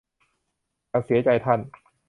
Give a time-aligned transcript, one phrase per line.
[0.89, 1.59] ฉันเสียใจ ท่าน